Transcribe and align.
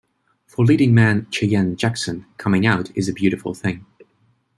For 0.47 0.65
leading 0.65 0.95
man 0.95 1.27
Cheyenne 1.29 1.75
Jackson, 1.75 2.25
coming 2.39 2.65
out 2.65 2.89
is 2.97 3.07
a 3.07 3.13
beautiful 3.13 3.53
thing. 3.53 3.85